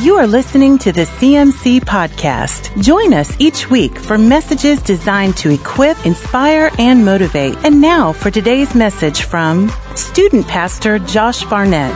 [0.00, 2.80] You are listening to the CMC Podcast.
[2.80, 7.56] Join us each week for messages designed to equip, inspire, and motivate.
[7.64, 11.92] And now for today's message from Student Pastor Josh Barnett.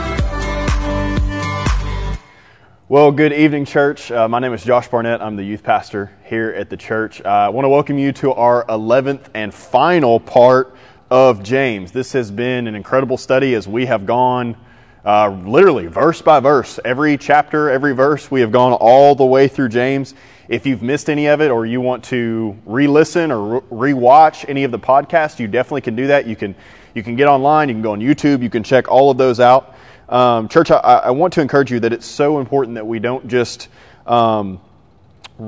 [2.88, 4.10] Well, good evening, church.
[4.10, 5.22] Uh, my name is Josh Barnett.
[5.22, 7.21] I'm the youth pastor here at the church.
[7.21, 10.74] Uh, I want to welcome you to our 11th and final part
[11.08, 11.92] of James.
[11.92, 14.56] This has been an incredible study as we have gone
[15.04, 16.78] uh, literally verse by verse.
[16.84, 20.15] Every chapter, every verse, we have gone all the way through James.
[20.48, 24.45] If you've missed any of it or you want to re listen or re watch
[24.48, 26.27] any of the podcasts, you definitely can do that.
[26.27, 26.55] You can,
[26.95, 29.41] you can get online, you can go on YouTube, you can check all of those
[29.41, 29.74] out.
[30.09, 33.27] Um, church, I, I, want to encourage you that it's so important that we don't
[33.29, 33.69] just.
[34.07, 34.60] Um,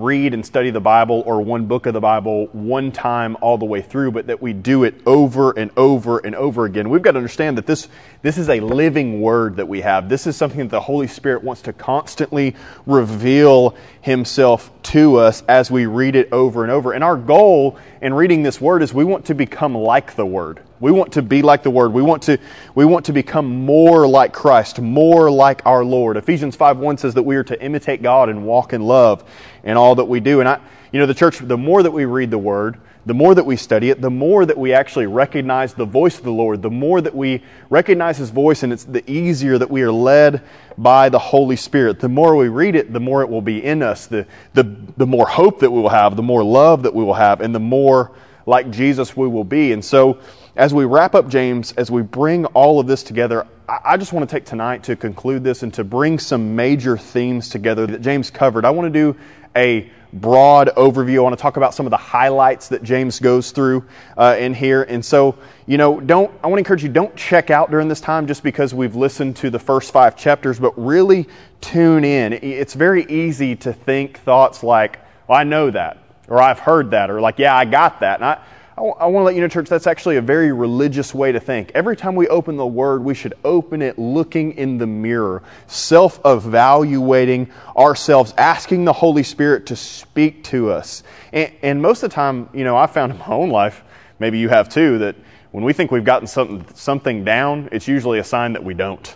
[0.02, 3.64] read and study the Bible or one book of the Bible one time all the
[3.64, 6.90] way through, but that we do it over and over and over again.
[6.90, 7.88] We've got to understand that this,
[8.22, 10.08] this is a living word that we have.
[10.08, 15.70] This is something that the Holy Spirit wants to constantly reveal Himself to us as
[15.70, 16.92] we read it over and over.
[16.92, 20.60] And our goal in reading this word is we want to become like the word.
[20.84, 21.94] We want to be like the Word.
[21.94, 22.36] We want to,
[22.74, 26.18] we want to become more like Christ, more like our Lord.
[26.18, 29.24] Ephesians 5 1 says that we are to imitate God and walk in love
[29.62, 30.40] in all that we do.
[30.40, 30.60] And I,
[30.92, 32.76] you know, the church, the more that we read the Word,
[33.06, 36.24] the more that we study it, the more that we actually recognize the voice of
[36.24, 39.80] the Lord, the more that we recognize His voice, and it's the easier that we
[39.80, 40.42] are led
[40.76, 41.98] by the Holy Spirit.
[41.98, 44.64] The more we read it, the more it will be in us, the, the,
[44.98, 47.54] the more hope that we will have, the more love that we will have, and
[47.54, 48.12] the more
[48.44, 49.72] like Jesus we will be.
[49.72, 50.18] And so,
[50.56, 54.28] as we wrap up James, as we bring all of this together, I just want
[54.28, 58.30] to take tonight to conclude this and to bring some major themes together that James
[58.30, 58.64] covered.
[58.64, 59.18] I want to do
[59.56, 61.16] a broad overview.
[61.16, 63.84] I want to talk about some of the highlights that James goes through
[64.16, 64.82] uh, in here.
[64.84, 65.36] And so,
[65.66, 68.42] you know, don't, I want to encourage you, don't check out during this time just
[68.42, 71.26] because we've listened to the first five chapters, but really
[71.60, 72.32] tune in.
[72.32, 75.98] It's very easy to think thoughts like, well, I know that,
[76.28, 78.20] or I've heard that, or like, yeah, I got that.
[78.20, 78.38] And I,
[78.76, 81.30] I, w- I want to let you know, church, that's actually a very religious way
[81.30, 81.70] to think.
[81.76, 86.20] Every time we open the Word, we should open it looking in the mirror, self
[86.24, 91.04] evaluating ourselves, asking the Holy Spirit to speak to us.
[91.32, 93.84] And, and most of the time, you know, I found in my own life,
[94.18, 95.14] maybe you have too, that
[95.52, 99.14] when we think we've gotten something, something down, it's usually a sign that we don't.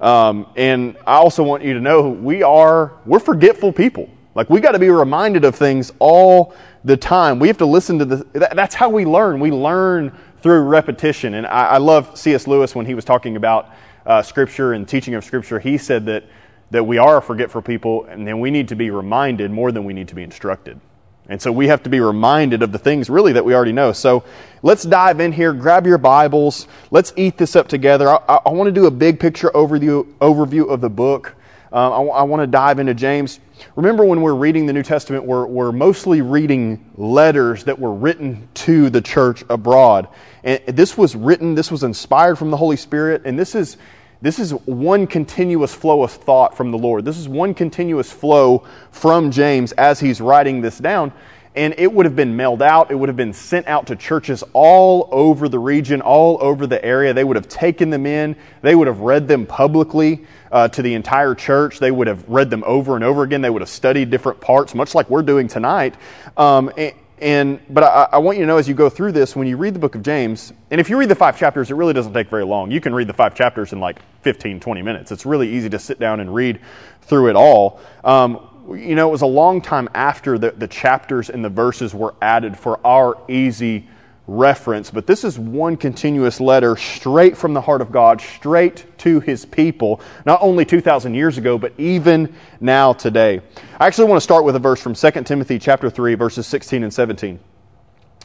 [0.00, 4.08] Um, and I also want you to know we are, we're forgetful people.
[4.36, 6.54] Like we got to be reminded of things all
[6.84, 7.38] the time.
[7.38, 9.40] We have to listen to the, that's how we learn.
[9.40, 11.34] We learn through repetition.
[11.34, 12.46] And I, I love C.S.
[12.46, 13.70] Lewis when he was talking about
[14.06, 15.58] uh, Scripture and teaching of Scripture.
[15.58, 16.24] He said that,
[16.70, 19.84] that we are a forgetful people and then we need to be reminded more than
[19.84, 20.80] we need to be instructed.
[21.28, 23.92] And so we have to be reminded of the things really that we already know.
[23.92, 24.24] So
[24.62, 28.08] let's dive in here, grab your Bibles, let's eat this up together.
[28.08, 31.36] I, I, I want to do a big picture overview, overview of the book.
[31.72, 33.38] Um, I, I want to dive into James.
[33.76, 38.48] Remember when we're reading the New Testament, we're, we're mostly reading letters that were written
[38.54, 40.08] to the church abroad.
[40.42, 43.76] And this was written, this was inspired from the Holy Spirit, and this is,
[44.20, 47.04] this is one continuous flow of thought from the Lord.
[47.04, 51.12] This is one continuous flow from James as he's writing this down.
[51.56, 52.92] And it would have been mailed out.
[52.92, 56.82] It would have been sent out to churches all over the region, all over the
[56.84, 57.12] area.
[57.12, 58.36] They would have taken them in.
[58.62, 61.80] They would have read them publicly uh, to the entire church.
[61.80, 63.40] They would have read them over and over again.
[63.40, 65.96] They would have studied different parts, much like we're doing tonight.
[66.36, 69.36] Um, and, and, but I, I, want you to know as you go through this,
[69.36, 71.74] when you read the book of James, and if you read the five chapters, it
[71.74, 72.70] really doesn't take very long.
[72.70, 75.12] You can read the five chapters in like 15, 20 minutes.
[75.12, 76.60] It's really easy to sit down and read
[77.02, 77.80] through it all.
[78.04, 81.94] Um, you know, it was a long time after the, the chapters and the verses
[81.94, 83.88] were added for our easy
[84.26, 89.18] reference, but this is one continuous letter straight from the heart of God, straight to
[89.20, 93.40] his people, not only 2,000 years ago, but even now today.
[93.78, 96.84] I actually want to start with a verse from 2 Timothy chapter 3, verses 16
[96.84, 97.40] and 17.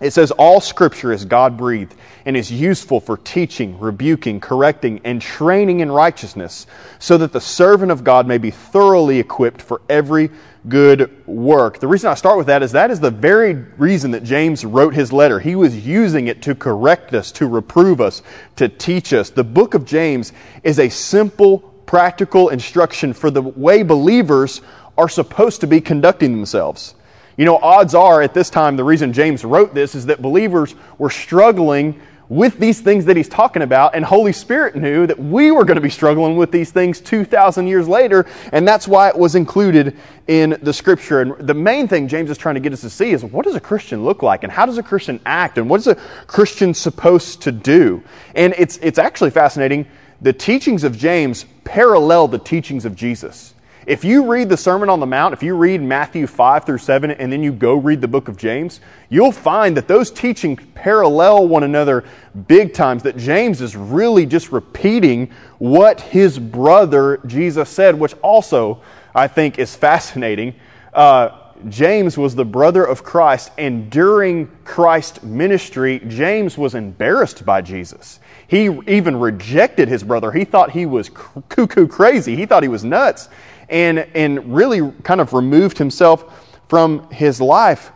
[0.02, 1.96] It says, All scripture is God breathed
[2.26, 6.68] and is useful for teaching, rebuking, correcting, and training in righteousness,
[7.00, 10.32] so that the servant of God may be thoroughly equipped for every
[10.68, 11.80] good work.
[11.80, 14.94] The reason I start with that is that is the very reason that James wrote
[14.94, 15.40] his letter.
[15.40, 18.22] He was using it to correct us, to reprove us,
[18.58, 19.30] to teach us.
[19.30, 20.34] The book of James
[20.64, 24.62] is a simple, practical instruction for the way believers
[24.98, 26.96] are supposed to be conducting themselves.
[27.38, 30.74] You know, odds are at this time, the reason James wrote this is that believers
[30.98, 32.00] were struggling
[32.30, 35.76] with these things that he's talking about, and Holy Spirit knew that we were going
[35.76, 39.96] to be struggling with these things 2,000 years later, and that's why it was included
[40.28, 41.22] in the scripture.
[41.22, 43.56] And the main thing James is trying to get us to see is what does
[43.56, 45.96] a Christian look like, and how does a Christian act, and what is a
[46.26, 48.04] Christian supposed to do?
[48.34, 49.86] And it's, it's actually fascinating.
[50.22, 53.55] The teachings of James parallel the teachings of Jesus.
[53.86, 57.12] If you read the Sermon on the Mount, if you read Matthew 5 through 7,
[57.12, 58.80] and then you go read the book of James,
[59.10, 62.04] you'll find that those teachings parallel one another
[62.48, 65.30] big times, that James is really just repeating
[65.60, 68.82] what his brother Jesus said, which also
[69.14, 70.56] I think is fascinating.
[70.92, 77.62] Uh, James was the brother of Christ, and during Christ's ministry, James was embarrassed by
[77.62, 78.20] Jesus.
[78.48, 80.32] He even rejected his brother.
[80.32, 82.36] He thought he was cuckoo crazy.
[82.36, 83.30] He thought he was nuts,
[83.70, 87.92] and, and really kind of removed himself from his life.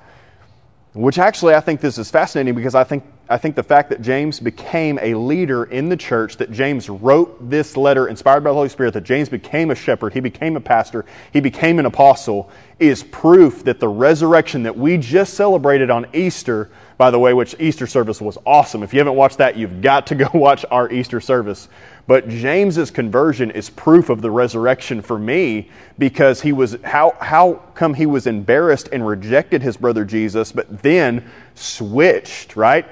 [0.94, 4.02] Which actually, I think this is fascinating because I think I think the fact that
[4.02, 8.56] James became a leader in the church, that James wrote this letter inspired by the
[8.56, 12.50] Holy Spirit, that James became a shepherd, he became a pastor, he became an apostle,
[12.80, 17.56] is proof that the resurrection that we just celebrated on Easter, by the way, which
[17.60, 18.84] Easter service was awesome.
[18.84, 21.70] If you haven't watched that, you've got to go watch our Easter service.
[22.08, 27.62] But James's conversion is proof of the resurrection for me because he was how how
[27.74, 32.86] come he was embarrassed and rejected his brother Jesus, but then switched, right?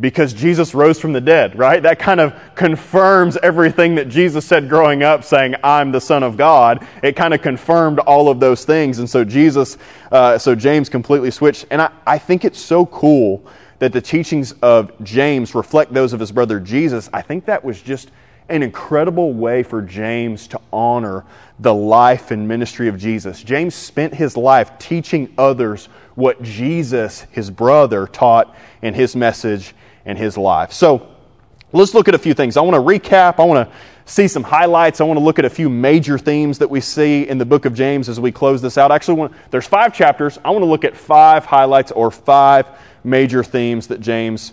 [0.00, 1.82] Because Jesus rose from the dead, right?
[1.82, 6.38] That kind of confirms everything that Jesus said growing up, saying, I'm the Son of
[6.38, 6.86] God.
[7.02, 8.98] It kind of confirmed all of those things.
[8.98, 9.76] And so Jesus,
[10.10, 11.66] uh, so James completely switched.
[11.70, 13.44] And I, I think it's so cool
[13.78, 17.10] that the teachings of James reflect those of his brother Jesus.
[17.12, 18.10] I think that was just
[18.48, 21.24] an incredible way for James to honor
[21.58, 23.42] the life and ministry of Jesus.
[23.42, 29.74] James spent his life teaching others what Jesus, his brother, taught in his message
[30.04, 30.72] and his life.
[30.72, 31.08] So
[31.72, 32.56] let's look at a few things.
[32.56, 33.38] I want to recap.
[33.38, 35.00] I want to see some highlights.
[35.00, 37.64] I want to look at a few major themes that we see in the book
[37.64, 38.90] of James as we close this out.
[38.90, 40.38] Actually, want, there's five chapters.
[40.44, 42.66] I want to look at five highlights or five
[43.04, 44.52] major themes that James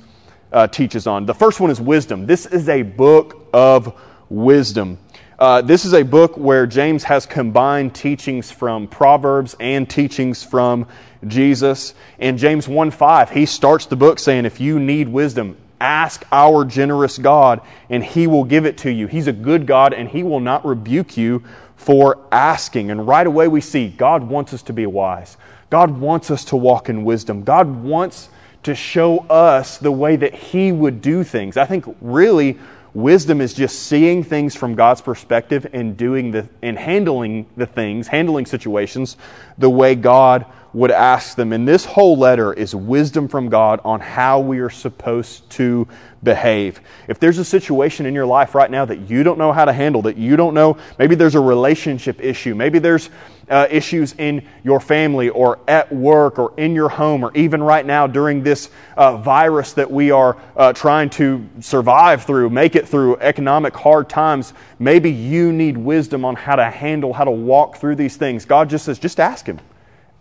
[0.52, 1.26] uh, teaches on.
[1.26, 2.26] The first one is wisdom.
[2.26, 5.00] This is a book of wisdom.
[5.40, 10.88] Uh, this is a book where James has combined teachings from Proverbs and teachings from
[11.28, 11.94] Jesus.
[12.18, 16.66] In James 1 5, he starts the book saying, If you need wisdom, ask our
[16.66, 19.06] generous God, and he will give it to you.
[19.06, 21.44] He's a good God, and he will not rebuke you
[21.76, 22.90] for asking.
[22.90, 25.38] And right away, we see God wants us to be wise.
[25.70, 27.44] God wants us to walk in wisdom.
[27.44, 28.30] God wants
[28.64, 31.58] to show us the way that he would do things.
[31.58, 32.58] I think really
[32.98, 38.08] wisdom is just seeing things from God's perspective and doing the and handling the things,
[38.08, 39.18] handling situations
[39.60, 41.54] the way God would ask them.
[41.54, 45.88] And this whole letter is wisdom from God on how we are supposed to
[46.24, 46.82] behave.
[47.08, 49.74] If there's a situation in your life right now that you don't know how to
[49.74, 53.10] handle, that you don't know, maybe there's a relationship issue, maybe there's
[53.50, 57.86] uh, issues in your family or at work or in your home or even right
[57.86, 62.88] now during this uh, virus that we are uh, trying to survive through, make it
[62.88, 67.78] through economic hard times, maybe you need wisdom on how to handle, how to walk
[67.78, 68.46] through these things.
[68.46, 69.60] God just says, just ask Him.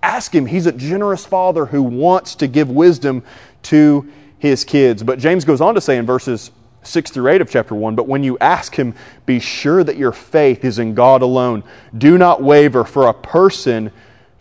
[0.03, 0.47] Ask Him.
[0.47, 3.25] He's a generous Father who wants to give wisdom
[3.65, 5.03] to His kids.
[5.03, 6.53] But James goes on to say in verses
[6.87, 8.95] 6 through 8 of chapter 1 But when you ask Him,
[9.27, 11.65] be sure that your faith is in God alone.
[11.97, 13.91] Do not waver, for a person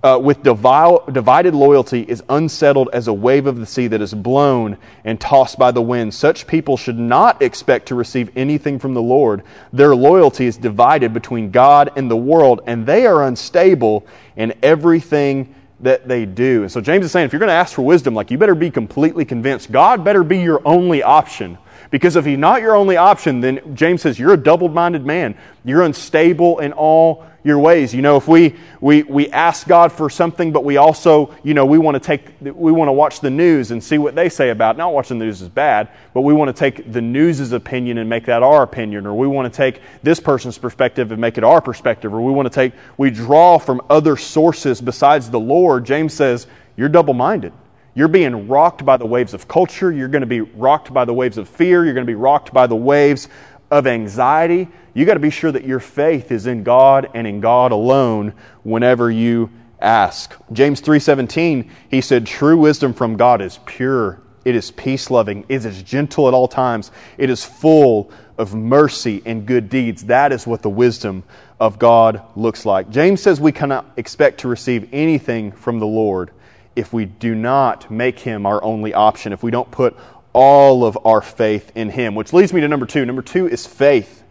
[0.06, 4.78] uh, with divided loyalty is unsettled as a wave of the sea that is blown
[5.04, 6.14] and tossed by the wind.
[6.14, 9.42] Such people should not expect to receive anything from the Lord.
[9.74, 14.06] Their loyalty is divided between God and the world, and they are unstable
[14.36, 16.62] in everything that they do.
[16.62, 18.54] And so James is saying if you're going to ask for wisdom, like you better
[18.54, 19.72] be completely convinced.
[19.72, 21.58] God better be your only option.
[21.96, 25.38] Because if he's not your only option, then James says you're a double minded man.
[25.64, 27.96] You're unstable in all your ways.
[27.96, 31.66] You know, if we, we, we ask God for something, but we also, you know,
[31.66, 34.50] we want to take, we want to watch the news and see what they say
[34.50, 34.78] about it.
[34.78, 38.10] Not watching the news is bad, but we want to take the news's opinion and
[38.10, 41.46] make that our opinion, or we want to take this person's perspective and make it
[41.46, 45.86] our perspective, or we want to take, we draw from other sources besides the Lord.
[45.86, 47.54] James says, you're double minded.
[47.96, 49.92] You're being rocked by the waves of culture.
[49.92, 51.84] You're going to be rocked by the waves of fear.
[51.84, 53.30] You're going to be rocked by the waves
[53.72, 57.42] of anxiety, you got to be sure that your faith is in God and in
[57.42, 58.34] God alone
[58.64, 59.50] whenever you
[59.82, 60.34] ask.
[60.54, 65.82] James 3:17, he said, "True wisdom from God is pure, it is peace-loving, it is
[65.84, 70.62] gentle at all times, it is full of mercy and good deeds." That is what
[70.62, 71.24] the wisdom
[71.60, 72.90] of God looks like.
[72.90, 76.32] James says we cannot expect to receive anything from the Lord
[76.76, 79.96] if we do not make him our only option, if we don't put
[80.36, 82.14] all of our faith in Him.
[82.14, 83.06] Which leads me to number two.
[83.06, 84.22] Number two is faith.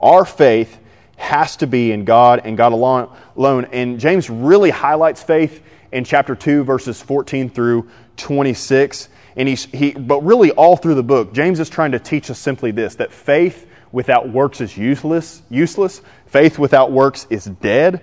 [0.00, 0.78] Our faith
[1.16, 3.64] has to be in God and God alone.
[3.72, 9.08] And James really highlights faith in chapter 2, verses 14 through 26.
[9.34, 12.38] And he's, he, but really, all through the book, James is trying to teach us
[12.38, 15.42] simply this that faith without works is useless.
[15.50, 16.02] useless.
[16.26, 18.00] Faith without works is dead.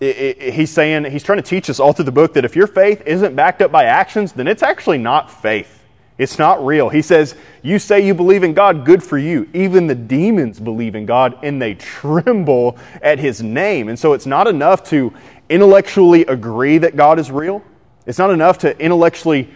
[0.00, 2.56] It, it, he's saying, he's trying to teach us all through the book that if
[2.56, 5.76] your faith isn't backed up by actions, then it's actually not faith.
[6.16, 6.88] It's not real.
[6.90, 9.48] He says, You say you believe in God, good for you.
[9.54, 13.88] Even the demons believe in God and they tremble at his name.
[13.88, 15.14] And so it's not enough to
[15.48, 17.62] intellectually agree that God is real.
[18.06, 19.50] It's not enough to intellectually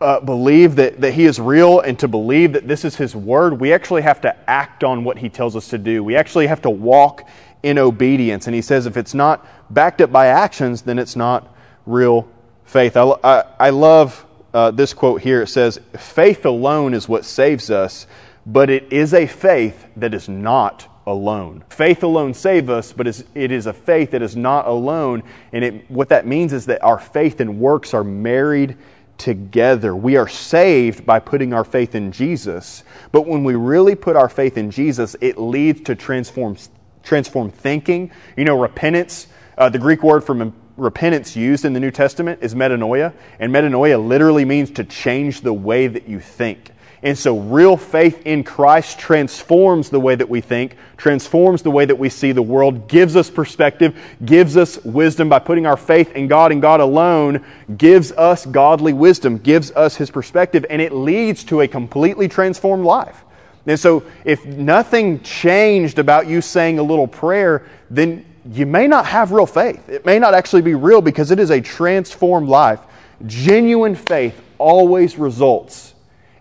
[0.00, 3.58] uh, believe that, that he is real and to believe that this is his word.
[3.58, 6.04] We actually have to act on what he tells us to do.
[6.04, 7.26] We actually have to walk
[7.62, 8.46] in obedience.
[8.46, 11.54] And he says, if it's not backed up by actions, then it's not
[11.86, 12.28] real
[12.64, 12.96] faith.
[12.96, 15.42] I, I, I love uh, this quote here.
[15.42, 18.06] It says, Faith alone is what saves us,
[18.44, 21.64] but it is a faith that is not alone.
[21.68, 25.22] Faith alone saves us, but it is a faith that is not alone.
[25.52, 28.76] And it, what that means is that our faith and works are married
[29.18, 29.94] together.
[29.94, 32.82] We are saved by putting our faith in Jesus.
[33.10, 36.56] But when we really put our faith in Jesus, it leads to transform,
[37.02, 38.10] transform thinking.
[38.36, 39.26] You know, repentance,
[39.58, 44.04] uh, the Greek word for repentance used in the New Testament is metanoia, and metanoia
[44.04, 46.70] literally means to change the way that you think.
[47.04, 51.84] And so, real faith in Christ transforms the way that we think, transforms the way
[51.84, 56.12] that we see the world, gives us perspective, gives us wisdom by putting our faith
[56.12, 57.44] in God and God alone,
[57.76, 62.84] gives us godly wisdom, gives us His perspective, and it leads to a completely transformed
[62.84, 63.24] life.
[63.66, 69.06] And so, if nothing changed about you saying a little prayer, then you may not
[69.06, 69.88] have real faith.
[69.88, 72.80] It may not actually be real because it is a transformed life.
[73.26, 75.94] Genuine faith always results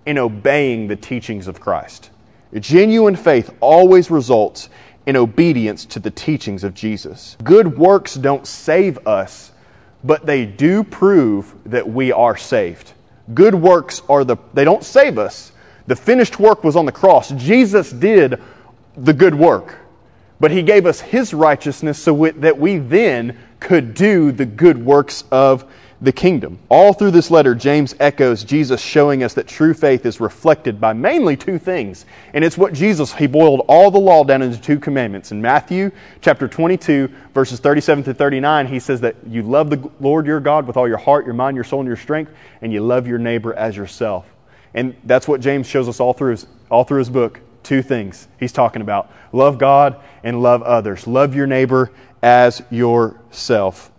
[0.05, 2.09] in obeying the teachings of Christ.
[2.59, 4.69] Genuine faith always results
[5.05, 7.37] in obedience to the teachings of Jesus.
[7.43, 9.51] Good works don't save us,
[10.03, 12.93] but they do prove that we are saved.
[13.33, 15.51] Good works are the, they don't save us.
[15.87, 17.29] The finished work was on the cross.
[17.31, 18.41] Jesus did
[18.95, 19.77] the good work
[20.41, 25.23] but he gave us his righteousness so that we then could do the good works
[25.31, 25.71] of
[26.01, 26.57] the kingdom.
[26.67, 30.93] All through this letter, James echoes Jesus showing us that true faith is reflected by
[30.93, 32.07] mainly two things.
[32.33, 35.31] And it's what Jesus, he boiled all the law down into two commandments.
[35.31, 40.25] In Matthew chapter 22, verses 37 to 39, he says that you love the Lord
[40.25, 42.31] your God with all your heart, your mind, your soul, and your strength,
[42.63, 44.25] and you love your neighbor as yourself.
[44.73, 47.39] And that's what James shows us all through his, all through his book.
[47.63, 51.05] Two things he's talking about love God and love others.
[51.05, 51.91] Love your neighbor
[52.23, 53.91] as yourself.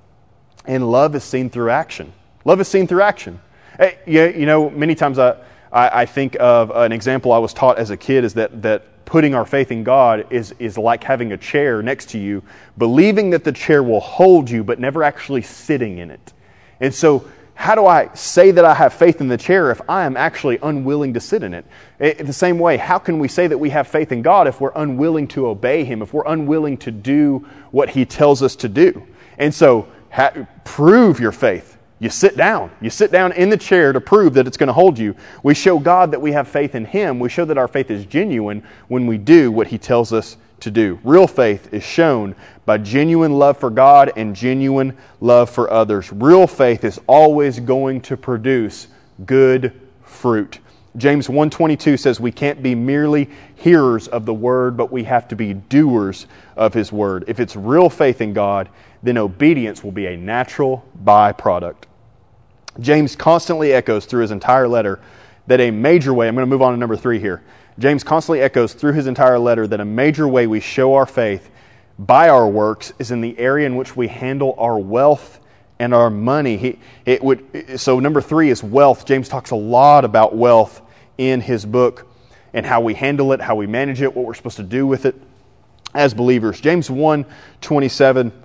[0.67, 2.13] And love is seen through action.
[2.45, 3.41] Love is seen through action.
[3.79, 5.37] Eh, hey, you know, many times I,
[5.71, 9.05] I, I think of an example I was taught as a kid is that, that
[9.05, 12.43] putting our faith in God is, is like having a chair next to you,
[12.79, 16.33] believing that the chair will hold you, but never actually sitting in it.
[16.81, 17.29] And so
[17.63, 20.59] how do I say that I have faith in the chair if I am actually
[20.65, 21.65] unwilling to sit in it?
[22.01, 24.73] The same way, how can we say that we have faith in God if we're
[24.75, 29.07] unwilling to obey Him, if we're unwilling to do what He tells us to do?
[29.39, 31.79] And so, ha- prove your faith.
[32.01, 32.73] You sit down.
[32.81, 35.15] You sit down in the chair to prove that it's going to hold you.
[35.45, 37.21] We show God that we have faith in Him.
[37.21, 40.71] We show that our faith is genuine when we do what He tells us to
[40.71, 40.99] do.
[41.05, 46.13] Real faith is shown by genuine love for God and genuine love for others.
[46.13, 48.89] Real faith is always going to produce
[49.27, 50.59] good fruit.
[50.97, 55.37] James 1:22 says we can't be merely hearers of the word, but we have to
[55.37, 56.27] be doers
[56.57, 57.25] of his word.
[57.27, 58.69] If it's real faith in God,
[59.03, 61.85] then obedience will be a natural byproduct.
[62.81, 65.01] James constantly echoes through his entire letter
[65.47, 67.43] that a major way, I'm going to move on to number 3 here
[67.79, 71.51] James constantly echoes through his entire letter that a major way we show our faith
[71.99, 75.41] by our works is in the area in which we handle our wealth
[75.79, 76.57] and our money.
[76.57, 79.05] He, it would, so, number three is wealth.
[79.05, 80.83] James talks a lot about wealth
[81.19, 82.07] in his book
[82.53, 85.07] and how we handle it, how we manage it, what we're supposed to do with
[85.07, 85.21] it
[85.95, 86.61] as believers.
[86.61, 87.25] James 1
[87.61, 88.42] 27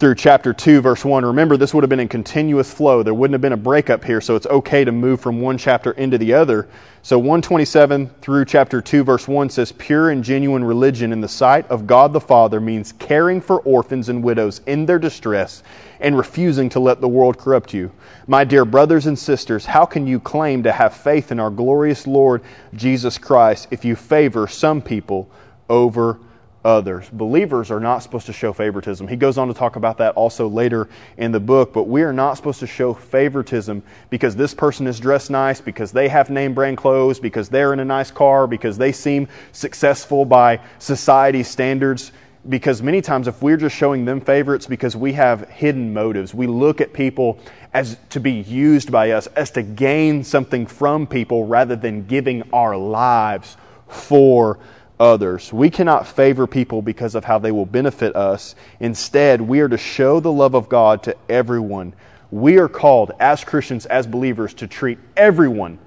[0.00, 1.26] through chapter 2, verse 1.
[1.26, 3.02] Remember, this would have been in continuous flow.
[3.02, 5.90] There wouldn't have been a breakup here, so it's okay to move from one chapter
[5.90, 6.70] into the other.
[7.02, 11.68] So 127 through chapter 2, verse 1 says, Pure and genuine religion in the sight
[11.68, 15.62] of God the Father means caring for orphans and widows in their distress
[16.00, 17.92] and refusing to let the world corrupt you.
[18.26, 22.06] My dear brothers and sisters, how can you claim to have faith in our glorious
[22.06, 22.42] Lord
[22.72, 25.30] Jesus Christ if you favor some people
[25.68, 26.18] over
[26.64, 27.08] others.
[27.10, 29.08] Believers are not supposed to show favoritism.
[29.08, 32.12] He goes on to talk about that also later in the book, but we are
[32.12, 36.52] not supposed to show favoritism because this person is dressed nice, because they have name
[36.52, 42.12] brand clothes, because they're in a nice car, because they seem successful by society's standards.
[42.48, 46.34] Because many times, if we're just showing them favorites, because we have hidden motives.
[46.34, 47.38] We look at people
[47.74, 52.42] as to be used by us, as to gain something from people rather than giving
[52.50, 54.58] our lives for
[55.00, 55.52] others.
[55.52, 58.54] We cannot favor people because of how they will benefit us.
[58.78, 61.94] Instead, we are to show the love of God to everyone.
[62.30, 65.78] We are called, as Christians, as believers, to treat everyone.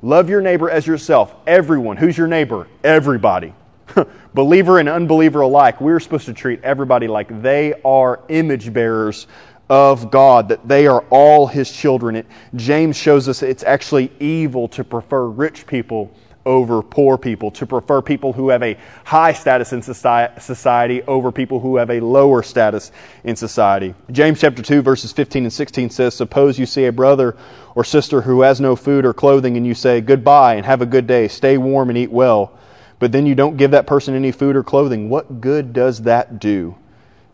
[0.00, 1.32] Love your neighbor as yourself.
[1.46, 1.96] Everyone.
[1.96, 2.66] Who's your neighbor?
[2.82, 3.54] Everybody.
[4.34, 5.80] Believer and unbeliever alike.
[5.80, 9.28] We're supposed to treat everybody like they are image bearers
[9.70, 12.16] of God, that they are all His children.
[12.16, 12.26] It,
[12.56, 16.10] James shows us it's actually evil to prefer rich people
[16.44, 21.60] over poor people, to prefer people who have a high status in society over people
[21.60, 22.90] who have a lower status
[23.24, 23.94] in society.
[24.10, 27.36] James chapter 2 verses 15 and 16 says, Suppose you see a brother
[27.74, 30.86] or sister who has no food or clothing and you say, Goodbye and have a
[30.86, 32.58] good day, stay warm and eat well,
[32.98, 35.08] but then you don't give that person any food or clothing.
[35.08, 36.76] What good does that do?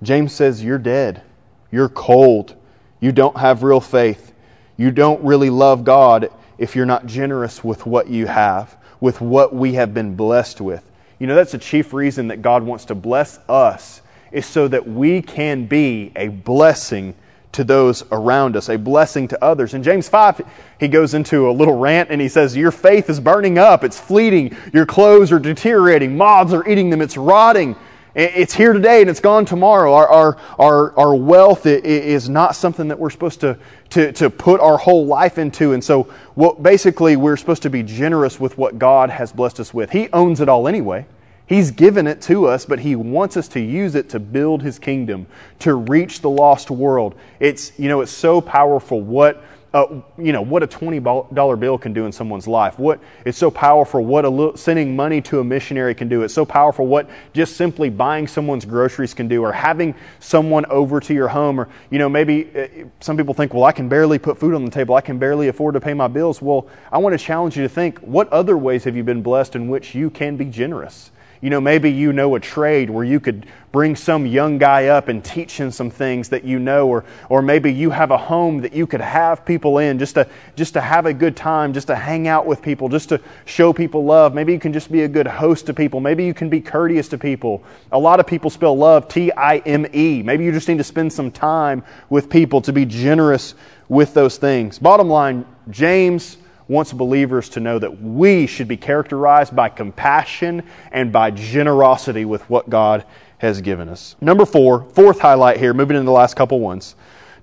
[0.02, 1.22] James says, You're dead.
[1.70, 2.54] You're cold.
[3.00, 4.32] You don't have real faith.
[4.76, 9.54] You don't really love God if you're not generous with what you have with what
[9.54, 10.84] we have been blessed with.
[11.18, 14.86] You know, that's the chief reason that God wants to bless us, is so that
[14.86, 17.14] we can be a blessing
[17.52, 19.74] to those around us, a blessing to others.
[19.74, 20.42] In James 5,
[20.78, 23.98] he goes into a little rant and he says, Your faith is burning up, it's
[23.98, 27.74] fleeting, your clothes are deteriorating, moths are eating them, it's rotting.
[28.20, 29.94] It's here today and it's gone tomorrow.
[29.94, 33.56] Our, our, our, our wealth is not something that we're supposed to,
[33.90, 35.72] to, to put our whole life into.
[35.72, 36.02] And so,
[36.34, 39.90] what, basically, we're supposed to be generous with what God has blessed us with.
[39.90, 41.06] He owns it all anyway.
[41.46, 44.80] He's given it to us, but He wants us to use it to build His
[44.80, 45.28] kingdom,
[45.60, 47.14] to reach the lost world.
[47.38, 49.44] It's, you know, it's so powerful what
[49.78, 52.78] uh, you know what a twenty dollar bill can do in someone's life.
[52.78, 54.04] What it's so powerful.
[54.04, 56.22] What a little, sending money to a missionary can do.
[56.22, 56.86] It's so powerful.
[56.86, 61.60] What just simply buying someone's groceries can do, or having someone over to your home,
[61.60, 62.66] or you know maybe uh,
[63.00, 64.94] some people think, well, I can barely put food on the table.
[64.94, 66.42] I can barely afford to pay my bills.
[66.42, 69.54] Well, I want to challenge you to think: what other ways have you been blessed
[69.54, 71.10] in which you can be generous?
[71.40, 75.08] You know, maybe you know a trade where you could bring some young guy up
[75.08, 78.60] and teach him some things that you know, or, or maybe you have a home
[78.62, 81.86] that you could have people in just to, just to have a good time, just
[81.86, 84.34] to hang out with people, just to show people love.
[84.34, 86.00] Maybe you can just be a good host to people.
[86.00, 87.62] Maybe you can be courteous to people.
[87.92, 90.22] A lot of people spell love T I M E.
[90.22, 93.54] Maybe you just need to spend some time with people to be generous
[93.88, 94.78] with those things.
[94.78, 101.10] Bottom line, James wants believers to know that we should be characterized by compassion and
[101.10, 103.04] by generosity with what God
[103.38, 104.16] has given us.
[104.20, 106.94] Number four, fourth highlight here, moving into the last couple ones.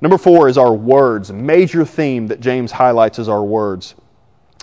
[0.02, 1.32] Number four is our words.
[1.32, 3.96] Major theme that James highlights is our words.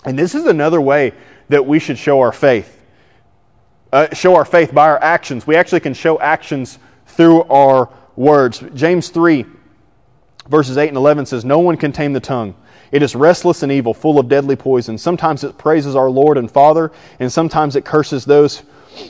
[0.05, 1.13] And this is another way
[1.49, 2.81] that we should show our faith.
[3.91, 5.45] Uh, show our faith by our actions.
[5.45, 8.63] We actually can show actions through our words.
[8.73, 9.45] James 3,
[10.47, 12.55] verses 8 and 11 says, No one can tame the tongue.
[12.91, 14.97] It is restless and evil, full of deadly poison.
[14.97, 18.61] Sometimes it praises our Lord and Father, and sometimes it curses those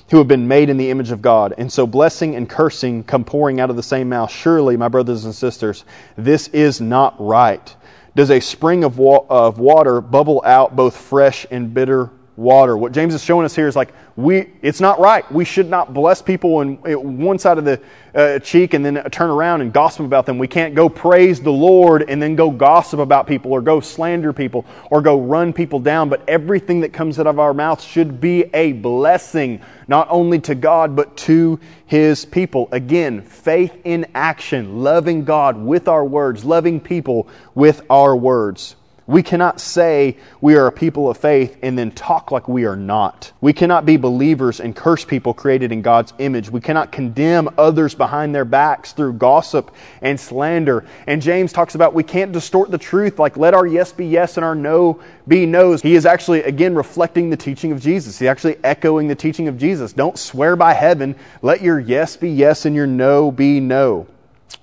[0.10, 1.54] who have been made in the image of God.
[1.58, 4.32] And so blessing and cursing come pouring out of the same mouth.
[4.32, 5.84] Surely, my brothers and sisters,
[6.15, 7.76] this is not right.
[8.15, 12.76] Does a spring of, wa- of water bubble out both fresh and bitter water.
[12.76, 15.30] What James is showing us here is like we it's not right.
[15.32, 17.80] We should not bless people in, one side of the
[18.15, 20.38] uh, cheek and then turn around and gossip about them.
[20.38, 24.34] We can't go praise the Lord and then go gossip about people or go slander
[24.34, 28.19] people or go run people down, but everything that comes out of our mouths should
[28.19, 32.69] be a blessing not only to God but to his people.
[32.72, 38.76] Again, faith in action, loving God with our words, loving people with our words.
[39.06, 42.78] We cannot say we are a people of faith and then talk like we are
[42.78, 43.34] not.
[43.42, 46.50] We cannot be believers and curse people created in God's image.
[46.50, 50.86] We cannot condemn others behind their backs through gossip and slander.
[51.06, 54.38] And James talks about we can't distort the truth, like let our yes be yes
[54.38, 55.82] and our no be no's.
[55.82, 58.20] He is actually, again, reflecting the teaching of Jesus.
[58.20, 59.92] He's actually echoing the teaching of Jesus.
[59.92, 61.16] Don't swear by heaven.
[61.42, 64.08] Let your yes be yes and your no be no.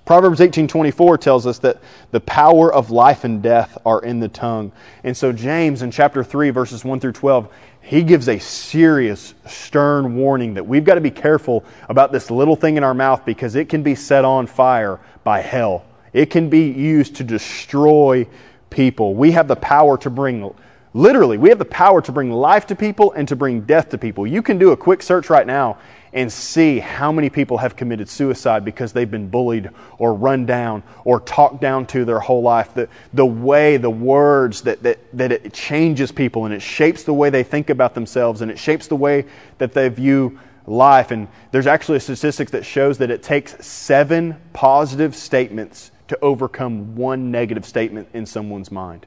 [0.05, 1.77] Proverbs 18:24 tells us that
[2.11, 4.71] the power of life and death are in the tongue.
[5.03, 7.47] And so James in chapter 3 verses 1 through 12,
[7.81, 12.55] he gives a serious stern warning that we've got to be careful about this little
[12.55, 15.85] thing in our mouth because it can be set on fire by hell.
[16.13, 18.27] It can be used to destroy
[18.69, 19.15] people.
[19.15, 20.53] We have the power to bring
[20.93, 23.97] literally, we have the power to bring life to people and to bring death to
[23.97, 24.27] people.
[24.27, 25.77] You can do a quick search right now
[26.13, 30.83] and see how many people have committed suicide because they've been bullied or run down
[31.05, 32.73] or talked down to their whole life.
[32.73, 37.13] The, the way, the words that, that, that it changes people and it shapes the
[37.13, 39.25] way they think about themselves and it shapes the way
[39.57, 41.11] that they view life.
[41.11, 46.95] And there's actually a statistic that shows that it takes seven positive statements to overcome
[46.95, 49.05] one negative statement in someone's mind.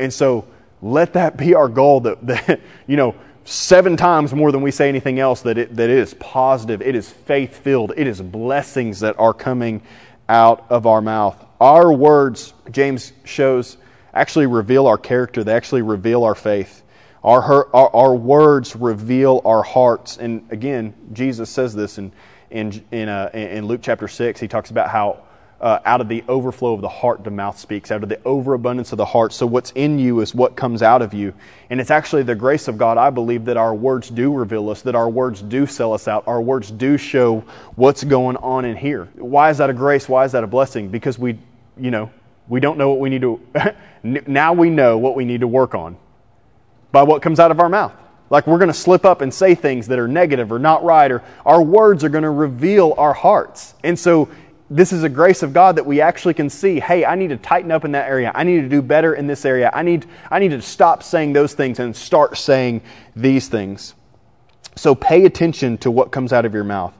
[0.00, 0.48] And so
[0.82, 3.14] let that be our goal that, that you know,
[3.50, 6.94] seven times more than we say anything else that it, that it is positive, it
[6.94, 9.82] is faith filled, it is blessings that are coming
[10.28, 11.44] out of our mouth.
[11.60, 13.76] Our words, James shows,
[14.14, 16.82] actually reveal our character, they actually reveal our faith.
[17.24, 20.16] Our, our, our words reveal our hearts.
[20.16, 22.12] And again, Jesus says this in,
[22.50, 24.40] in, in, uh, in Luke chapter 6.
[24.40, 25.24] He talks about how
[25.60, 27.90] uh, out of the overflow of the heart, the mouth speaks.
[27.90, 29.32] Out of the overabundance of the heart.
[29.32, 31.34] So, what's in you is what comes out of you.
[31.68, 34.82] And it's actually the grace of God, I believe, that our words do reveal us,
[34.82, 37.44] that our words do sell us out, our words do show
[37.76, 39.08] what's going on in here.
[39.16, 40.08] Why is that a grace?
[40.08, 40.88] Why is that a blessing?
[40.88, 41.38] Because we,
[41.78, 42.10] you know,
[42.48, 43.40] we don't know what we need to,
[44.02, 45.96] now we know what we need to work on
[46.90, 47.92] by what comes out of our mouth.
[48.30, 51.10] Like we're going to slip up and say things that are negative or not right,
[51.10, 53.74] or our words are going to reveal our hearts.
[53.84, 54.28] And so
[54.70, 57.36] this is a grace of God that we actually can see, hey, I need to
[57.36, 58.30] tighten up in that area.
[58.32, 59.68] I need to do better in this area.
[59.74, 62.82] I need, I need to stop saying those things and start saying
[63.16, 63.94] these things.
[64.76, 66.94] So pay attention to what comes out of your mouth,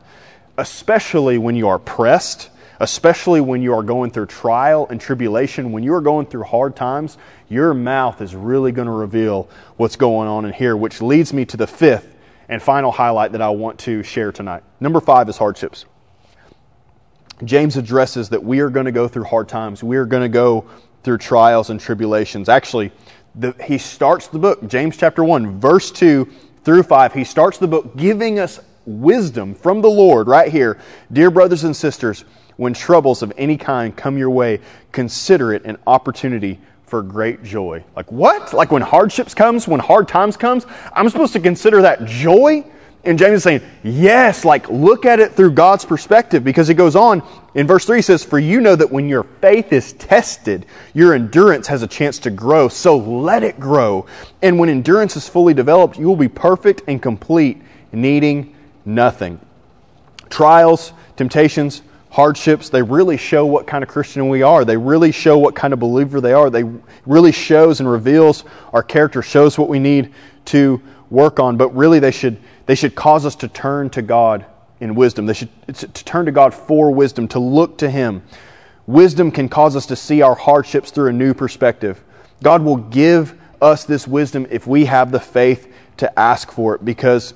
[0.59, 5.71] especially when you are pressed, especially when you are going through trial and tribulation.
[5.71, 9.95] When you are going through hard times, your mouth is really going to reveal what's
[9.95, 12.17] going on in here, which leads me to the fifth
[12.49, 14.65] and final highlight that I want to share tonight.
[14.81, 15.85] Number five is hardships.
[17.45, 19.83] James addresses that we are going to go through hard times.
[19.83, 20.67] We are going to go
[21.03, 22.49] through trials and tribulations.
[22.49, 22.93] Actually,
[23.35, 26.29] the, he starts the book, James chapter 1, verse 2
[26.65, 27.15] through 5.
[27.15, 30.79] He starts the book giving us wisdom from the Lord right here.
[31.13, 32.25] Dear brothers and sisters,
[32.57, 34.61] when troubles of any kind come your way,
[34.93, 37.83] consider it an opportunity for great joy.
[37.95, 38.53] Like what?
[38.53, 42.65] Like when hardships comes, when hard times comes, I'm supposed to consider that joy?
[43.03, 46.95] And James is saying, yes, like look at it through God's perspective because he goes
[46.95, 47.23] on
[47.55, 51.15] in verse 3 he says, For you know that when your faith is tested, your
[51.15, 52.69] endurance has a chance to grow.
[52.69, 54.07] So let it grow.
[54.43, 59.41] And when endurance is fully developed, you will be perfect and complete, needing nothing.
[60.29, 64.65] Trials, temptations, hardships, they really show what kind of Christian we are.
[64.65, 66.51] They really show what kind of believer they are.
[66.51, 66.65] They
[67.07, 70.13] really shows and reveals our character, shows what we need
[70.47, 71.57] to work on.
[71.57, 74.47] But really they should they should cause us to turn to God
[74.81, 75.27] in wisdom.
[75.27, 78.23] They should to turn to God for wisdom, to look to Him.
[78.87, 82.03] Wisdom can cause us to see our hardships through a new perspective.
[82.43, 86.85] God will give us this wisdom if we have the faith to ask for it,
[86.85, 87.35] because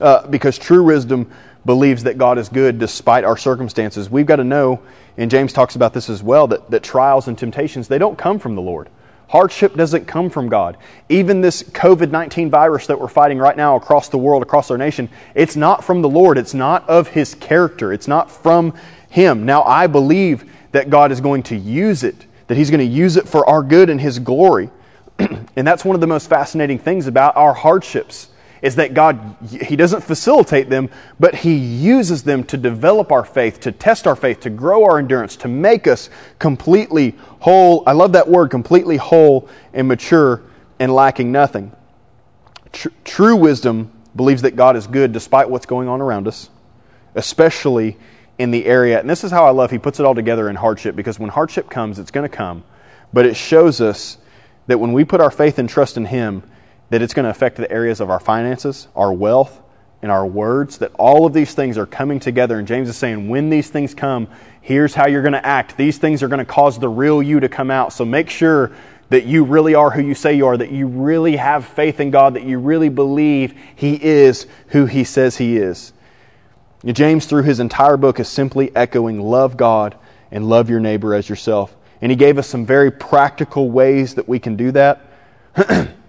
[0.00, 1.30] uh, because true wisdom
[1.64, 4.10] believes that God is good despite our circumstances.
[4.10, 4.82] We've got to know,
[5.16, 8.38] and James talks about this as well, that, that trials and temptations they don't come
[8.38, 8.88] from the Lord.
[9.32, 10.76] Hardship doesn't come from God.
[11.08, 14.76] Even this COVID 19 virus that we're fighting right now across the world, across our
[14.76, 16.36] nation, it's not from the Lord.
[16.36, 17.94] It's not of His character.
[17.94, 18.74] It's not from
[19.08, 19.46] Him.
[19.46, 23.16] Now, I believe that God is going to use it, that He's going to use
[23.16, 24.68] it for our good and His glory.
[25.18, 28.28] and that's one of the most fascinating things about our hardships
[28.62, 33.58] is that God, He doesn't facilitate them, but He uses them to develop our faith,
[33.60, 37.82] to test our faith, to grow our endurance, to make us completely whole.
[37.86, 40.42] I love that word, completely whole and mature
[40.78, 41.72] and lacking nothing.
[42.72, 46.48] Tr- true wisdom believes that God is good despite what's going on around us,
[47.16, 47.98] especially
[48.38, 49.00] in the area.
[49.00, 51.30] And this is how I love, He puts it all together in hardship because when
[51.30, 52.62] hardship comes, it's going to come.
[53.12, 54.18] But it shows us
[54.68, 56.44] that when we put our faith and trust in Him,
[56.92, 59.62] that it's going to affect the areas of our finances, our wealth,
[60.02, 62.58] and our words, that all of these things are coming together.
[62.58, 64.28] And James is saying, when these things come,
[64.60, 65.78] here's how you're going to act.
[65.78, 67.94] These things are going to cause the real you to come out.
[67.94, 68.72] So make sure
[69.08, 72.10] that you really are who you say you are, that you really have faith in
[72.10, 75.94] God, that you really believe He is who He says He is.
[76.84, 79.96] James, through his entire book, is simply echoing love God
[80.30, 81.74] and love your neighbor as yourself.
[82.02, 85.06] And he gave us some very practical ways that we can do that.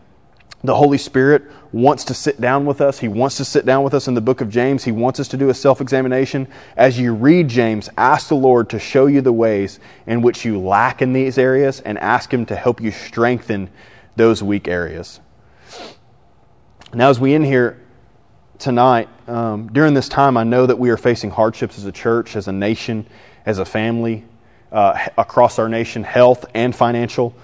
[0.66, 3.00] The Holy Spirit wants to sit down with us.
[3.00, 4.86] He wants to sit down with us in the book of James.
[4.86, 6.48] He wants us to do a self examination.
[6.78, 10.58] As you read James, ask the Lord to show you the ways in which you
[10.60, 13.70] lack in these areas and ask Him to help you strengthen
[14.16, 15.20] those weak areas.
[16.94, 17.82] Now, as we end here
[18.58, 22.38] tonight, um, during this time, I know that we are facing hardships as a church,
[22.38, 23.06] as a nation,
[23.46, 24.24] as a family,
[24.72, 27.36] uh, across our nation, health and financial.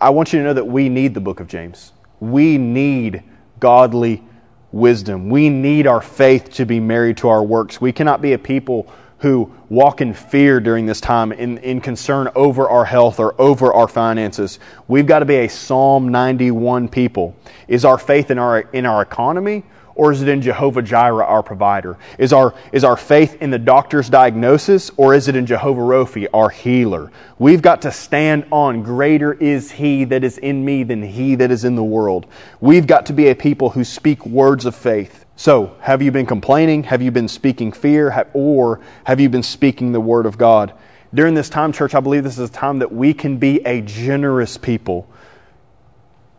[0.00, 1.92] I want you to know that we need the book of James.
[2.22, 3.24] We need
[3.58, 4.22] godly
[4.70, 5.28] wisdom.
[5.28, 7.80] We need our faith to be married to our works.
[7.80, 8.86] We cannot be a people
[9.18, 13.72] who walk in fear during this time, in, in concern over our health or over
[13.72, 14.60] our finances.
[14.86, 17.34] We've got to be a Psalm 91 people.
[17.66, 21.42] Is our faith in our, in our economy or is it in Jehovah Jireh, our
[21.42, 21.98] provider?
[22.18, 26.26] Is our, is our faith in the doctor's diagnosis, or is it in Jehovah Rophi,
[26.32, 27.10] our healer?
[27.38, 31.50] We've got to stand on greater is he that is in me than he that
[31.50, 32.26] is in the world.
[32.60, 35.24] We've got to be a people who speak words of faith.
[35.36, 36.84] So, have you been complaining?
[36.84, 38.28] Have you been speaking fear?
[38.32, 40.72] Or have you been speaking the word of God?
[41.14, 43.80] During this time, church, I believe this is a time that we can be a
[43.82, 45.08] generous people.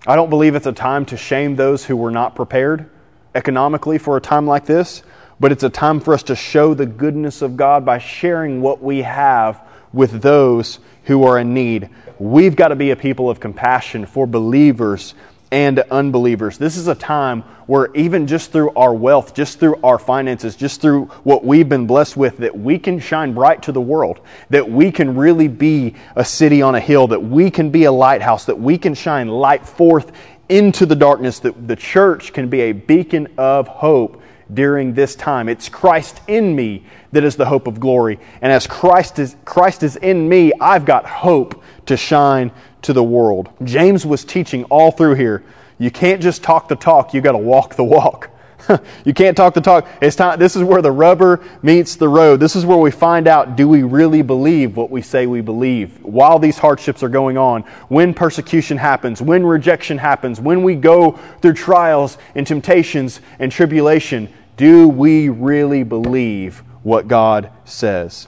[0.07, 2.89] I don't believe it's a time to shame those who were not prepared
[3.35, 5.03] economically for a time like this,
[5.39, 8.81] but it's a time for us to show the goodness of God by sharing what
[8.81, 11.89] we have with those who are in need.
[12.19, 15.13] We've got to be a people of compassion for believers
[15.53, 16.57] and unbelievers.
[16.57, 20.81] This is a time where even just through our wealth, just through our finances, just
[20.81, 24.19] through what we've been blessed with, that we can shine bright to the world,
[24.49, 27.91] that we can really be a city on a hill, that we can be a
[27.91, 30.11] lighthouse, that we can shine light forth
[30.49, 34.21] into the darkness, that the church can be a beacon of hope
[34.53, 35.49] during this time.
[35.49, 38.19] It's Christ in me that is the hope of glory.
[38.41, 42.51] And as Christ is, Christ is in me, I've got hope to shine
[42.83, 43.49] to the world.
[43.63, 45.43] James was teaching all through here.
[45.79, 48.29] You can't just talk the talk, you got to walk the walk.
[49.05, 49.87] you can't talk the talk.
[50.01, 52.39] It's time, this is where the rubber meets the road.
[52.39, 56.03] This is where we find out do we really believe what we say we believe
[56.03, 61.11] while these hardships are going on, when persecution happens, when rejection happens, when we go
[61.41, 64.31] through trials and temptations and tribulation.
[64.55, 68.27] Do we really believe what God says?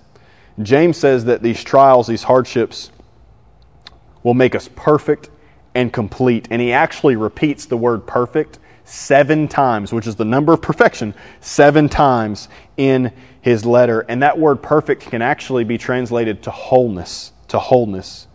[0.61, 2.91] James says that these trials, these hardships,
[4.23, 5.29] will make us perfect
[5.75, 6.47] and complete.
[6.49, 11.13] And he actually repeats the word perfect seven times, which is the number of perfection,
[11.41, 14.01] seven times in his letter.
[14.01, 18.27] And that word perfect can actually be translated to wholeness, to wholeness.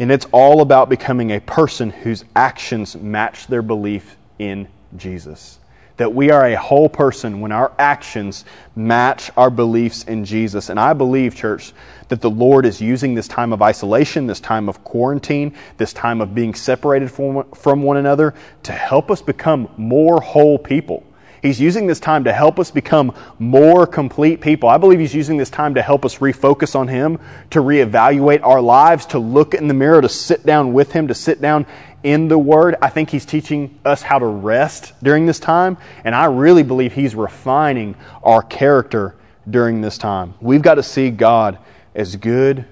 [0.00, 5.58] And it's all about becoming a person whose actions match their belief in Jesus
[5.98, 10.70] that we are a whole person when our actions match our beliefs in Jesus.
[10.70, 11.72] And I believe, church,
[12.08, 16.20] that the Lord is using this time of isolation, this time of quarantine, this time
[16.20, 21.04] of being separated from, from one another to help us become more whole people.
[21.42, 24.68] He's using this time to help us become more complete people.
[24.68, 27.18] I believe He's using this time to help us refocus on Him,
[27.50, 31.14] to reevaluate our lives, to look in the mirror, to sit down with Him, to
[31.14, 31.66] sit down
[32.02, 32.76] in the Word.
[32.80, 36.92] I think He's teaching us how to rest during this time, and I really believe
[36.92, 39.14] He's refining our character
[39.48, 40.34] during this time.
[40.40, 41.58] We've got to see God
[41.94, 42.64] as good,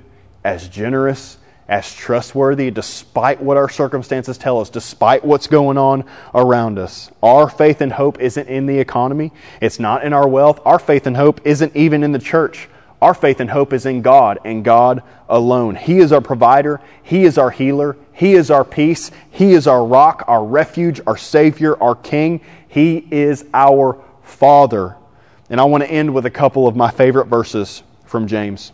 [0.44, 6.78] as generous, as trustworthy, despite what our circumstances tell us, despite what's going on around
[6.78, 7.10] us.
[7.22, 10.60] Our faith and hope isn't in the economy, it's not in our wealth.
[10.64, 12.68] Our faith and hope isn't even in the church.
[13.02, 15.74] Our faith and hope is in God and God alone.
[15.74, 19.84] He is our provider, He is our healer, He is our peace, He is our
[19.84, 22.40] rock, our refuge, our Savior, our King.
[22.66, 24.96] He is our Father.
[25.50, 28.72] And I want to end with a couple of my favorite verses from James.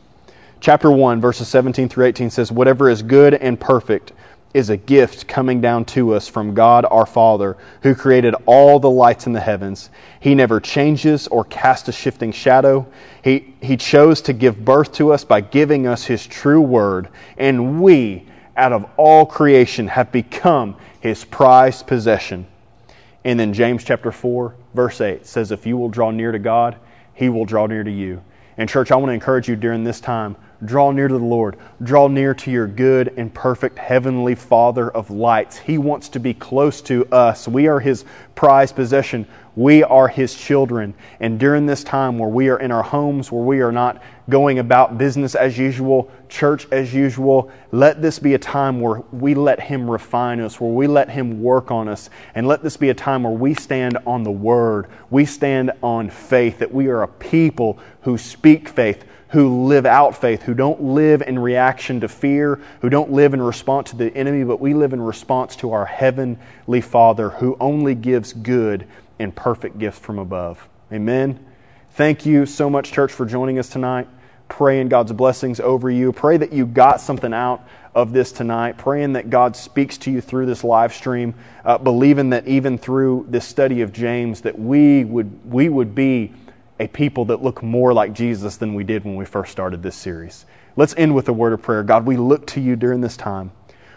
[0.61, 4.13] Chapter 1, verses 17 through 18 says, Whatever is good and perfect
[4.55, 8.91] is a gift coming down to us from God our Father, who created all the
[8.91, 9.91] lights in the heavens.
[10.21, 12.87] He never changes or casts a shifting shadow.
[13.25, 17.83] He, he chose to give birth to us by giving us His true word, and
[17.83, 22.47] we, out of all creation, have become His prized possession.
[23.25, 26.77] And then James chapter 4, verse 8 says, If you will draw near to God,
[27.15, 28.23] He will draw near to you.
[28.57, 31.57] And, church, I want to encourage you during this time Draw near to the Lord.
[31.83, 35.59] Draw near to your good and perfect Heavenly Father of lights.
[35.59, 37.49] He wants to be close to us.
[37.49, 38.05] We are His
[38.37, 39.27] prized possession.
[39.57, 40.95] We are His children.
[41.19, 44.59] And during this time where we are in our homes, where we are not going
[44.59, 49.61] about business as usual, church as usual, let this be a time where we let
[49.61, 52.09] Him refine us, where we let Him work on us.
[52.35, 54.87] And let this be a time where we stand on the Word.
[55.11, 60.15] We stand on faith, that we are a people who speak faith who live out
[60.15, 64.15] faith, who don't live in reaction to fear, who don't live in response to the
[64.15, 68.87] enemy, but we live in response to our heavenly Father who only gives good
[69.19, 70.69] and perfect gifts from above.
[70.93, 71.52] Amen.
[71.95, 74.09] Thank you so much, church, for joining us tonight.
[74.49, 76.11] Praying God's blessings over you.
[76.11, 78.79] Pray that you got something out of this tonight.
[78.79, 81.35] Praying that God speaks to you through this live stream.
[81.67, 86.33] Uh, believing that even through this study of James, that we would we would be
[86.81, 89.95] a people that look more like Jesus than we did when we first started this
[89.95, 90.47] series.
[90.77, 91.83] Let's end with a word of prayer.
[91.83, 93.53] God, we look to you during this time.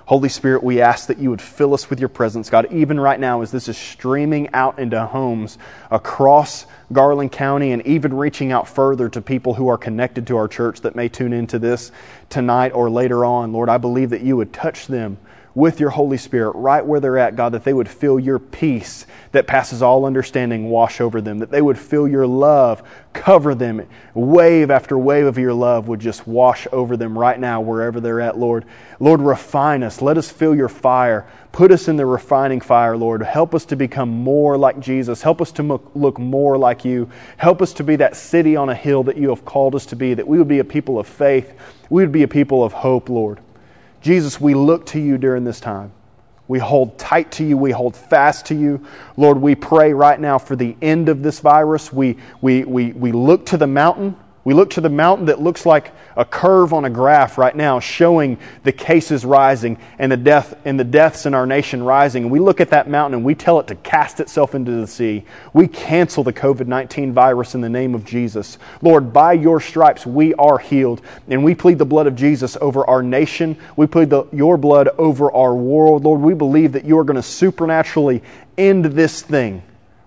[0.08, 3.20] Holy Spirit, we ask that you would fill us with your presence, God, even right
[3.20, 5.58] now as this is streaming out into homes
[5.90, 10.48] across Garland County and even reaching out further to people who are connected to our
[10.48, 11.92] church that may tune into this
[12.30, 13.52] tonight or later on.
[13.52, 15.18] Lord, I believe that you would touch them
[15.56, 19.08] with your Holy Spirit right where they're at, God, that they would feel your peace
[19.32, 23.88] that passes all understanding wash over them, that they would feel your love cover them.
[24.14, 28.20] Wave after wave of your love would just wash over them right now, wherever they're
[28.20, 28.66] at, Lord.
[29.00, 30.02] Lord, refine us.
[30.02, 31.26] Let us feel your fire.
[31.54, 33.24] Put us in the refining fire, Lord.
[33.24, 35.22] Help us to become more like Jesus.
[35.22, 37.10] Help us to look more like you.
[37.38, 39.96] Help us to be that city on a hill that you have called us to
[39.96, 41.54] be, that we would be a people of faith.
[41.90, 43.40] We would be a people of hope, Lord.
[44.06, 45.92] Jesus, we look to you during this time.
[46.48, 47.58] We hold tight to you.
[47.58, 48.86] We hold fast to you.
[49.18, 51.92] Lord, we pray right now for the end of this virus.
[51.92, 54.16] We, we, we, we look to the mountain
[54.46, 57.80] we look to the mountain that looks like a curve on a graph right now
[57.80, 62.30] showing the cases rising and the death and the deaths in our nation rising.
[62.30, 65.26] We look at that mountain and we tell it to cast itself into the sea.
[65.54, 68.60] We cancel the COVID-19 virus in the name of Jesus.
[68.84, 72.88] Lord, by your stripes we are healed and we plead the blood of Jesus over
[72.88, 73.58] our nation.
[73.76, 76.04] We plead the, your blood over our world.
[76.04, 78.22] Lord, we believe that you are going to supernaturally
[78.60, 79.64] end this thing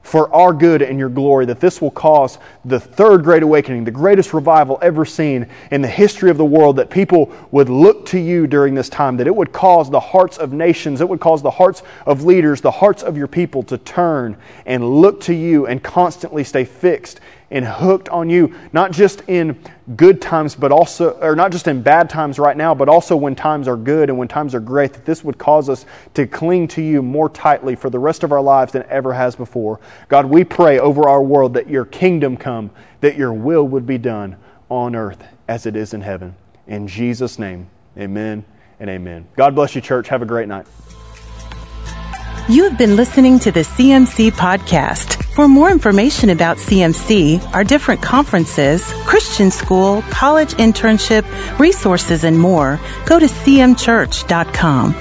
[0.08, 3.90] for our good and your glory, that this will cause the third great awakening, the
[3.90, 8.18] greatest revival ever seen in the history of the world, that people would look to
[8.18, 11.42] you during this time, that it would cause the hearts of nations, it would cause
[11.42, 15.66] the hearts of leaders, the hearts of your people to turn and look to you
[15.66, 19.58] and constantly stay fixed and hooked on you, not just in
[19.96, 23.34] good times, but also, or not just in bad times right now, but also when
[23.34, 26.68] times are good and when times are great, that this would cause us to cling
[26.68, 29.80] to you more tightly for the rest of our lives than ever has before.
[30.08, 33.98] God, we pray over our world that your kingdom come, that your will would be
[33.98, 34.36] done
[34.68, 36.36] on earth as it is in heaven.
[36.66, 38.44] In Jesus' name, amen
[38.78, 39.26] and amen.
[39.36, 40.08] God bless you, church.
[40.08, 40.66] Have a great night.
[42.48, 45.22] You have been listening to the CMC podcast.
[45.34, 51.26] For more information about CMC, our different conferences, Christian school, college internship,
[51.58, 54.94] resources, and more, go to cmchurch.com.